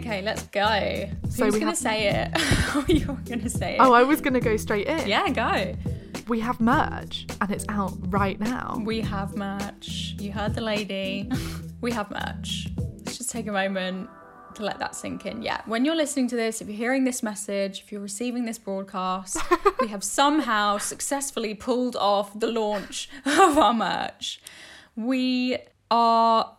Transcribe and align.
Okay, 0.00 0.20
mm. 0.20 0.24
let's 0.24 0.42
go. 0.44 1.10
So 1.30 1.46
Who's 1.46 1.54
gonna 1.54 1.66
have- 1.66 1.76
say 1.76 2.08
it? 2.08 2.30
oh, 2.34 2.84
you're 2.88 3.18
gonna 3.28 3.48
say 3.48 3.74
it. 3.74 3.80
Oh, 3.80 3.92
I 3.92 4.02
was 4.02 4.20
going 4.20 4.34
to 4.34 4.40
go 4.40 4.56
straight 4.56 4.86
in. 4.86 5.06
yeah, 5.08 5.28
go. 5.30 5.74
We 6.28 6.40
have 6.40 6.60
merch 6.60 7.26
and 7.40 7.50
it's 7.50 7.64
out 7.68 7.92
right 8.12 8.38
now. 8.40 8.80
We 8.84 9.00
have 9.00 9.36
merch. 9.36 10.16
You 10.18 10.32
heard 10.32 10.54
the 10.54 10.60
lady. 10.60 11.30
we 11.80 11.92
have 11.92 12.10
merch. 12.10 12.68
Let's 12.76 13.18
just 13.18 13.30
take 13.30 13.46
a 13.46 13.52
moment 13.52 14.10
to 14.56 14.64
let 14.64 14.78
that 14.80 14.96
sink 14.96 15.24
in. 15.24 15.42
Yeah, 15.42 15.60
when 15.66 15.84
you're 15.84 15.94
listening 15.94 16.28
to 16.28 16.36
this, 16.36 16.60
if 16.60 16.68
you're 16.68 16.76
hearing 16.76 17.04
this 17.04 17.22
message, 17.22 17.80
if 17.80 17.92
you're 17.92 18.00
receiving 18.00 18.44
this 18.44 18.58
broadcast, 18.58 19.38
we 19.80 19.88
have 19.88 20.02
somehow 20.02 20.78
successfully 20.78 21.54
pulled 21.54 21.94
off 21.94 22.38
the 22.38 22.48
launch 22.48 23.08
of 23.24 23.56
our 23.56 23.74
merch. 23.74 24.40
We 24.96 25.58
are 25.90 26.56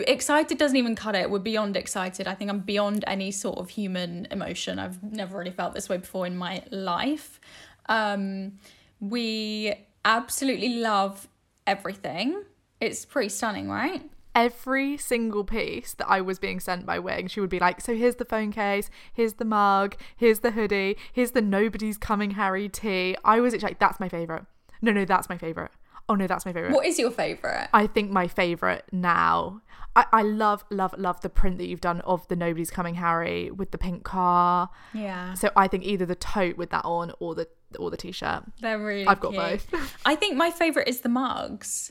excited 0.00 0.58
doesn't 0.58 0.76
even 0.76 0.94
cut 0.94 1.14
it 1.14 1.30
we're 1.30 1.38
beyond 1.38 1.76
excited 1.76 2.26
i 2.26 2.34
think 2.34 2.50
i'm 2.50 2.60
beyond 2.60 3.04
any 3.06 3.30
sort 3.30 3.58
of 3.58 3.70
human 3.70 4.26
emotion 4.30 4.78
i've 4.78 5.02
never 5.02 5.38
really 5.38 5.50
felt 5.50 5.72
this 5.72 5.88
way 5.88 5.96
before 5.96 6.26
in 6.26 6.36
my 6.36 6.62
life 6.70 7.40
um 7.88 8.52
we 9.00 9.72
absolutely 10.04 10.78
love 10.78 11.26
everything 11.66 12.42
it's 12.80 13.04
pretty 13.06 13.30
stunning 13.30 13.70
right 13.70 14.02
Every 14.36 14.98
single 14.98 15.44
piece 15.44 15.94
that 15.94 16.10
I 16.10 16.20
was 16.20 16.38
being 16.38 16.60
sent 16.60 16.84
by 16.84 16.98
Wing, 16.98 17.26
she 17.26 17.40
would 17.40 17.48
be 17.48 17.58
like, 17.58 17.80
So 17.80 17.94
here's 17.96 18.16
the 18.16 18.26
phone 18.26 18.52
case, 18.52 18.90
here's 19.10 19.32
the 19.34 19.46
mug, 19.46 19.96
here's 20.14 20.40
the 20.40 20.50
hoodie, 20.50 20.98
here's 21.10 21.30
the 21.30 21.40
Nobody's 21.40 21.96
Coming 21.96 22.32
Harry 22.32 22.68
tee. 22.68 23.16
I 23.24 23.40
was 23.40 23.56
like, 23.62 23.78
That's 23.78 23.98
my 23.98 24.10
favourite. 24.10 24.42
No, 24.82 24.92
no, 24.92 25.06
that's 25.06 25.30
my 25.30 25.38
favourite. 25.38 25.70
Oh, 26.08 26.14
no, 26.14 26.26
that's 26.26 26.46
my 26.46 26.52
favourite. 26.52 26.72
what 26.72 26.86
is 26.86 26.98
your 26.98 27.10
favorite 27.10 27.68
I 27.74 27.86
think 27.88 28.10
my 28.10 28.28
favourite 28.28 28.82
now. 28.92 29.60
I, 29.96 30.04
I 30.12 30.22
love, 30.22 30.62
love, 30.70 30.94
love 30.98 31.20
the 31.22 31.28
print 31.28 31.58
that 31.58 31.66
you've 31.66 31.80
done 31.80 32.00
of 32.02 32.28
the 32.28 32.36
Nobody's 32.36 32.70
Coming 32.70 32.94
Harry 32.96 33.50
with 33.50 33.70
the 33.70 33.78
pink 33.78 34.04
car. 34.04 34.68
yeah 34.94 35.34
So 35.34 35.50
I 35.56 35.68
think 35.68 35.84
either 35.84 36.06
the 36.06 36.14
tote 36.14 36.56
with 36.56 36.70
that 36.70 36.84
on 36.84 37.12
or 37.18 37.34
the 37.34 37.48
or 37.78 37.90
the 37.90 37.96
t-shirt. 37.96 38.44
they're 38.60 38.78
really 38.78 39.06
I've 39.06 39.18
got 39.20 39.32
cute. 39.32 39.42
both. 39.72 39.96
i 40.06 40.14
think 40.14 40.36
my 40.36 40.50
favorite 40.52 40.86
is 40.86 41.00
the 41.00 41.08
mugs 41.08 41.90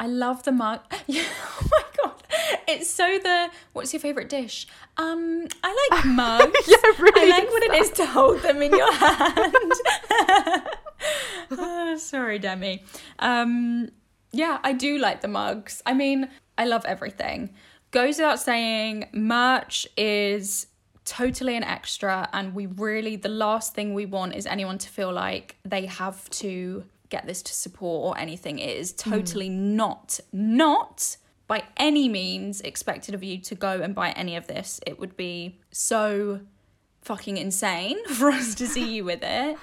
i 0.00 0.06
love 0.06 0.42
the 0.42 0.50
mug 0.50 0.80
yeah 1.06 1.22
oh 1.60 1.68
my 1.70 1.82
god 2.02 2.22
it's 2.66 2.90
so 2.90 3.18
the 3.22 3.48
what's 3.72 3.92
your 3.92 4.00
favorite 4.00 4.28
dish 4.28 4.66
um 4.96 5.46
i 5.62 5.88
like 5.92 6.04
mugs 6.22 6.52
Yeah, 6.66 6.76
really 6.98 7.32
I 7.32 7.38
like 7.38 7.50
what 7.50 7.62
it 7.62 7.74
is 7.82 7.90
to 7.90 8.04
hold 8.06 8.42
them 8.42 8.60
in 8.60 8.72
your 8.72 8.92
hand. 8.92 9.54
Oh, 11.50 11.96
sorry, 11.98 12.38
Demi. 12.38 12.82
Um, 13.22 13.90
yeah, 14.32 14.58
I 14.62 14.72
do 14.72 14.98
like 14.98 15.20
the 15.22 15.28
mugs. 15.28 15.82
I 15.86 15.94
mean, 15.94 16.28
I 16.58 16.66
love 16.66 16.84
everything. 16.84 17.54
Goes 17.90 18.18
without 18.18 18.40
saying, 18.40 19.08
merch 19.12 19.86
is 19.96 20.66
totally 21.04 21.56
an 21.56 21.64
extra, 21.64 22.28
and 22.32 22.54
we 22.54 22.66
really, 22.66 23.16
the 23.16 23.28
last 23.28 23.74
thing 23.74 23.94
we 23.94 24.06
want 24.06 24.34
is 24.34 24.46
anyone 24.46 24.78
to 24.78 24.88
feel 24.88 25.12
like 25.12 25.56
they 25.64 25.86
have 25.86 26.28
to 26.30 26.84
get 27.08 27.26
this 27.26 27.42
to 27.42 27.52
support 27.52 28.06
or 28.06 28.20
anything. 28.20 28.58
It 28.58 28.76
is 28.76 28.92
totally 28.92 29.48
not, 29.48 30.18
not 30.32 31.16
by 31.46 31.64
any 31.76 32.08
means 32.08 32.62
expected 32.62 33.14
of 33.14 33.22
you 33.22 33.38
to 33.38 33.54
go 33.54 33.82
and 33.82 33.94
buy 33.94 34.10
any 34.12 34.36
of 34.36 34.46
this. 34.46 34.80
It 34.86 34.98
would 34.98 35.16
be 35.16 35.60
so 35.70 36.40
fucking 37.02 37.36
insane 37.36 38.02
for 38.08 38.30
us 38.30 38.54
to 38.56 38.66
see 38.66 38.94
you 38.94 39.04
with 39.04 39.20
it. 39.22 39.58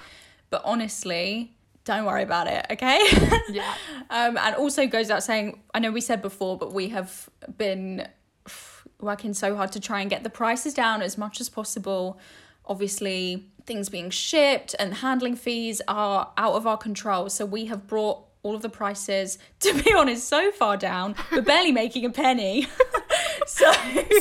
But 0.51 0.61
honestly, 0.65 1.55
don't 1.89 2.05
worry 2.05 2.21
about 2.21 2.45
it, 2.45 2.65
okay? 2.71 2.99
Yeah. 3.49 3.73
um, 4.11 4.37
and 4.37 4.55
also 4.55 4.85
goes 4.85 5.09
out 5.09 5.23
saying, 5.23 5.59
I 5.73 5.79
know 5.79 5.91
we 5.91 6.01
said 6.01 6.21
before, 6.21 6.55
but 6.55 6.71
we 6.71 6.89
have 6.89 7.27
been 7.57 8.07
working 9.01 9.33
so 9.33 9.55
hard 9.55 9.71
to 9.71 9.79
try 9.79 10.01
and 10.01 10.09
get 10.09 10.23
the 10.23 10.29
prices 10.29 10.75
down 10.75 11.01
as 11.01 11.17
much 11.17 11.41
as 11.41 11.49
possible. 11.49 12.19
Obviously, 12.65 13.47
things 13.65 13.89
being 13.89 14.11
shipped 14.11 14.75
and 14.77 14.93
handling 14.95 15.35
fees 15.35 15.81
are 15.87 16.31
out 16.37 16.53
of 16.53 16.67
our 16.67 16.77
control. 16.77 17.27
So 17.27 17.43
we 17.43 17.65
have 17.65 17.87
brought 17.87 18.23
all 18.43 18.53
of 18.53 18.61
the 18.61 18.69
prices, 18.69 19.39
to 19.61 19.73
be 19.83 19.91
honest, 19.91 20.27
so 20.27 20.51
far 20.51 20.77
down, 20.77 21.15
we're 21.31 21.41
barely 21.41 21.71
making 21.71 22.05
a 22.05 22.11
penny. 22.11 22.67
so 23.57 23.71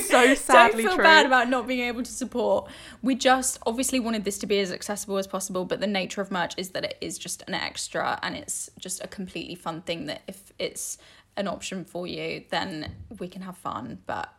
So 0.00 0.34
sadly 0.34 0.82
don't 0.82 0.90
feel 0.90 0.94
true. 0.96 1.04
bad 1.04 1.26
about 1.26 1.48
not 1.48 1.66
being 1.66 1.80
able 1.80 2.02
to 2.02 2.10
support. 2.10 2.70
We 3.02 3.14
just 3.14 3.58
obviously 3.66 4.00
wanted 4.00 4.24
this 4.24 4.38
to 4.38 4.46
be 4.46 4.58
as 4.60 4.72
accessible 4.72 5.18
as 5.18 5.26
possible, 5.26 5.64
but 5.64 5.80
the 5.80 5.86
nature 5.86 6.20
of 6.20 6.30
merch 6.30 6.54
is 6.56 6.70
that 6.70 6.84
it 6.84 6.96
is 7.00 7.18
just 7.18 7.42
an 7.46 7.54
extra 7.54 8.18
and 8.22 8.34
it's 8.36 8.70
just 8.78 9.02
a 9.04 9.08
completely 9.08 9.54
fun 9.54 9.82
thing 9.82 10.06
that 10.06 10.22
if 10.26 10.52
it's 10.58 10.98
an 11.36 11.46
option 11.46 11.84
for 11.84 12.06
you, 12.06 12.44
then 12.50 12.92
we 13.18 13.28
can 13.28 13.42
have 13.42 13.56
fun. 13.56 13.98
But 14.06 14.32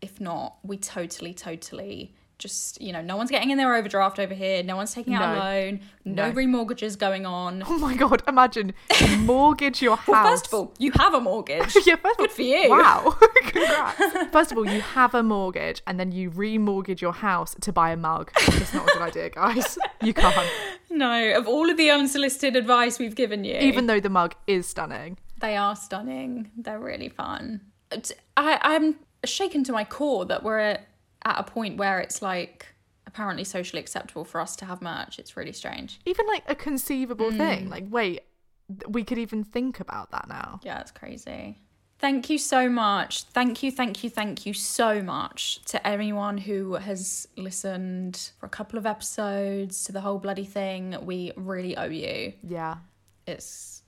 if 0.00 0.20
not, 0.20 0.58
we 0.62 0.78
totally, 0.78 1.34
totally 1.34 2.14
just, 2.38 2.80
you 2.80 2.92
know, 2.92 3.00
no 3.02 3.16
one's 3.16 3.30
getting 3.30 3.50
in 3.50 3.58
their 3.58 3.74
overdraft 3.74 4.18
over 4.18 4.32
here, 4.34 4.62
no 4.62 4.76
one's 4.76 4.94
taking 4.94 5.14
out 5.14 5.36
a 5.36 5.38
loan, 5.40 5.80
no, 6.04 6.28
No. 6.30 6.32
remortgages 6.34 6.96
going 6.98 7.26
on. 7.26 7.62
Oh 7.68 7.78
my 7.78 7.94
god, 7.94 8.22
imagine 8.28 8.74
mortgage 9.18 9.82
your 9.82 9.96
house. 9.96 10.08
Well, 10.08 10.24
first 10.30 10.46
of 10.46 10.54
all, 10.54 10.74
you 10.78 10.92
have 10.92 11.14
a 11.14 11.20
mortgage. 11.20 11.74
yeah, 11.86 11.96
first 11.96 12.18
of 12.18 12.20
all, 12.20 12.26
Good 12.26 12.32
for 12.32 12.42
you. 12.42 12.70
Wow, 12.70 13.16
congrats. 13.46 14.30
First 14.32 14.52
of 14.52 14.58
all, 14.58 14.66
you 14.66 14.80
have 14.80 15.14
a 15.14 15.22
mortgage, 15.22 15.82
and 15.86 15.98
then 15.98 16.12
you 16.12 16.30
remortgage 16.30 17.00
your 17.00 17.12
house 17.12 17.54
to 17.60 17.72
buy 17.72 17.90
a 17.90 17.96
mug. 17.96 18.30
It's 18.36 18.72
not 18.72 18.88
a 18.88 18.92
good 18.92 19.02
idea, 19.02 19.30
guys. 19.30 19.78
You 20.02 20.14
can't. 20.14 20.48
No, 20.90 21.32
of 21.36 21.46
all 21.48 21.68
of 21.68 21.76
the 21.76 21.90
unsolicited 21.90 22.56
advice 22.56 22.98
we've 22.98 23.14
given 23.14 23.44
you, 23.44 23.56
Even 23.58 23.86
though 23.86 24.00
the 24.00 24.08
mug 24.10 24.34
is 24.46 24.66
stunning. 24.66 25.18
They 25.40 25.56
are 25.56 25.76
stunning. 25.76 26.50
They're 26.56 26.80
really 26.80 27.08
fun. 27.08 27.60
I, 28.36 28.58
I'm 28.62 28.96
shaken 29.24 29.64
to 29.64 29.72
my 29.72 29.84
core 29.84 30.24
that 30.26 30.42
we're 30.42 30.58
at, 30.58 30.86
at 31.28 31.38
a 31.38 31.42
point 31.44 31.76
where 31.76 32.00
it's 32.00 32.22
like 32.22 32.66
apparently 33.06 33.44
socially 33.44 33.80
acceptable 33.80 34.24
for 34.24 34.40
us 34.40 34.56
to 34.56 34.64
have 34.64 34.80
merch. 34.82 35.18
It's 35.18 35.36
really 35.36 35.52
strange. 35.52 36.00
Even 36.06 36.26
like 36.26 36.42
a 36.46 36.54
conceivable 36.54 37.30
Mm. 37.30 37.36
thing. 37.36 37.70
Like, 37.70 37.84
wait, 37.90 38.22
we 38.88 39.02
could 39.04 39.18
even 39.18 39.44
think 39.44 39.80
about 39.80 40.10
that 40.10 40.28
now. 40.28 40.60
Yeah, 40.62 40.80
it's 40.80 40.90
crazy. 40.90 41.58
Thank 42.00 42.30
you 42.30 42.38
so 42.38 42.68
much. 42.68 43.24
Thank 43.24 43.62
you, 43.62 43.72
thank 43.72 44.04
you, 44.04 44.10
thank 44.10 44.46
you 44.46 44.52
so 44.54 45.02
much 45.02 45.60
to 45.64 45.84
anyone 45.86 46.38
who 46.38 46.74
has 46.74 47.26
listened 47.36 48.30
for 48.38 48.46
a 48.46 48.48
couple 48.48 48.78
of 48.78 48.86
episodes 48.86 49.82
to 49.84 49.92
the 49.92 50.00
whole 50.02 50.18
bloody 50.18 50.44
thing. 50.44 50.96
We 51.02 51.32
really 51.34 51.76
owe 51.76 51.88
you. 51.88 52.34
Yeah, 52.44 52.76
It's 53.26 53.82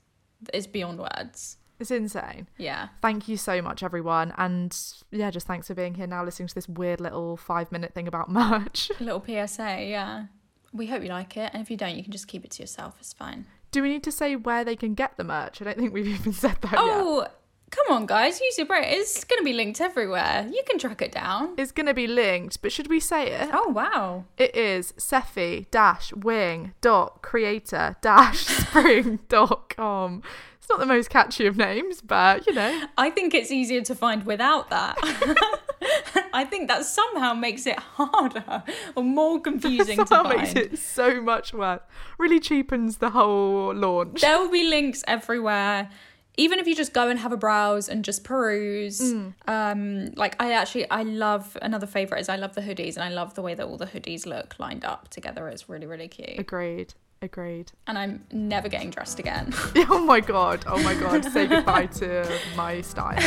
it's 0.51 0.67
beyond 0.67 0.99
words. 0.99 1.57
It's 1.81 1.91
insane. 1.91 2.47
Yeah. 2.57 2.89
Thank 3.01 3.27
you 3.27 3.37
so 3.37 3.61
much, 3.61 3.83
everyone. 3.83 4.33
And 4.37 4.77
yeah, 5.11 5.31
just 5.31 5.47
thanks 5.47 5.67
for 5.67 5.73
being 5.73 5.95
here 5.95 6.07
now, 6.07 6.23
listening 6.23 6.47
to 6.47 6.55
this 6.55 6.69
weird 6.69 7.01
little 7.01 7.35
five 7.37 7.71
minute 7.71 7.93
thing 7.93 8.07
about 8.07 8.29
merch. 8.31 8.91
A 8.99 9.03
little 9.03 9.23
PSA, 9.25 9.83
yeah. 9.83 10.25
We 10.73 10.87
hope 10.87 11.03
you 11.03 11.09
like 11.09 11.35
it, 11.35 11.51
and 11.53 11.61
if 11.61 11.69
you 11.69 11.75
don't, 11.75 11.95
you 11.97 12.03
can 12.03 12.13
just 12.13 12.27
keep 12.29 12.45
it 12.45 12.51
to 12.51 12.63
yourself. 12.63 12.95
It's 12.99 13.11
fine. 13.11 13.45
Do 13.71 13.81
we 13.81 13.89
need 13.89 14.03
to 14.03 14.11
say 14.11 14.35
where 14.37 14.63
they 14.63 14.75
can 14.77 14.93
get 14.93 15.17
the 15.17 15.23
merch? 15.23 15.61
I 15.61 15.65
don't 15.65 15.77
think 15.77 15.93
we've 15.93 16.07
even 16.19 16.31
said 16.31 16.57
that 16.61 16.71
yet. 16.71 16.79
Oh, 16.79 17.27
come 17.71 17.85
on, 17.89 18.05
guys, 18.05 18.39
use 18.39 18.57
your 18.57 18.67
brain. 18.67 18.83
It's 18.85 19.23
going 19.23 19.39
to 19.39 19.43
be 19.45 19.53
linked 19.53 19.81
everywhere. 19.81 20.47
You 20.51 20.61
can 20.67 20.77
track 20.77 21.01
it 21.01 21.11
down. 21.11 21.55
It's 21.57 21.71
going 21.71 21.87
to 21.87 21.93
be 21.93 22.07
linked, 22.07 22.61
but 22.61 22.71
should 22.71 22.87
we 22.87 22.99
say 22.99 23.31
it? 23.31 23.49
Oh, 23.51 23.69
wow. 23.69 24.25
It 24.37 24.55
is 24.55 24.93
Sephi 24.93 25.69
dash 28.73 28.83
wing 28.83 28.83
dot 28.83 28.83
creator 28.83 29.01
dash 29.01 29.13
spring 29.13 29.19
dot 29.29 29.69
com. 29.75 30.23
It's 30.57 30.69
not 30.69 30.79
the 30.79 30.85
most 30.85 31.09
catchy 31.09 31.47
of 31.47 31.57
names, 31.57 32.01
but 32.01 32.45
you 32.47 32.53
know, 32.53 32.85
I 32.97 33.09
think 33.09 33.33
it's 33.33 33.51
easier 33.51 33.81
to 33.81 33.95
find 33.95 34.25
without 34.25 34.69
that. 34.69 34.97
I 36.33 36.45
think 36.45 36.67
that 36.67 36.85
somehow 36.85 37.33
makes 37.33 37.65
it 37.65 37.77
harder 37.79 38.63
or 38.95 39.03
more 39.03 39.39
confusing 39.41 39.97
to 39.97 40.05
somehow 40.07 40.29
find. 40.31 40.41
makes 40.41 40.53
it 40.55 40.77
so 40.79 41.19
much 41.21 41.53
worse. 41.53 41.81
Really 42.19 42.39
cheapens 42.39 42.97
the 42.97 43.09
whole 43.09 43.73
launch. 43.73 44.21
There 44.21 44.37
will 44.37 44.51
be 44.51 44.63
links 44.69 45.03
everywhere. 45.07 45.89
Even 46.37 46.59
if 46.59 46.67
you 46.67 46.75
just 46.75 46.93
go 46.93 47.09
and 47.09 47.19
have 47.19 47.33
a 47.33 47.37
browse 47.37 47.89
and 47.89 48.05
just 48.05 48.23
peruse, 48.23 49.01
Mm. 49.01 49.33
um, 49.47 50.05
like 50.15 50.41
I 50.41 50.53
actually 50.53 50.89
I 50.89 51.03
love 51.03 51.57
another 51.61 51.87
favorite 51.87 52.19
is 52.21 52.29
I 52.29 52.37
love 52.37 52.55
the 52.55 52.61
hoodies 52.61 52.95
and 52.95 53.03
I 53.03 53.09
love 53.09 53.33
the 53.33 53.41
way 53.41 53.53
that 53.55 53.65
all 53.65 53.77
the 53.77 53.85
hoodies 53.87 54.25
look 54.25 54.55
lined 54.59 54.85
up 54.85 55.09
together. 55.09 55.49
It's 55.49 55.67
really 55.67 55.87
really 55.87 56.07
cute, 56.07 56.39
Agreed. 56.39 56.93
Agreed. 57.31 57.71
and 57.85 57.99
I'm 57.99 58.25
never 58.31 58.67
getting 58.67 58.89
dressed 58.89 59.19
again. 59.19 59.53
Oh 59.93 60.03
my 60.03 60.19
god. 60.19 60.63
Oh 60.67 60.81
my 60.81 60.95
god. 60.95 61.23
Say 61.25 61.45
goodbye 61.55 61.85
to 61.87 62.27
my 62.55 62.81
style. 62.81 63.19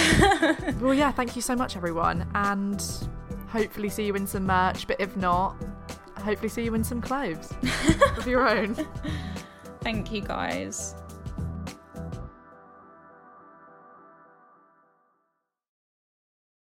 well, 0.80 0.92
yeah. 0.94 1.12
Thank 1.12 1.36
you 1.36 1.42
so 1.42 1.54
much, 1.54 1.76
everyone, 1.76 2.26
and 2.34 2.82
hopefully 3.48 3.88
see 3.88 4.04
you 4.04 4.14
in 4.16 4.26
some 4.26 4.46
merch. 4.46 4.86
But 4.88 5.00
if 5.00 5.16
not, 5.16 5.56
hopefully 6.16 6.48
see 6.48 6.64
you 6.64 6.74
in 6.74 6.82
some 6.82 7.00
clothes 7.00 7.52
of 8.16 8.26
your 8.26 8.48
own. 8.48 8.76
Thank 9.82 10.10
you 10.10 10.22
guys. 10.22 10.94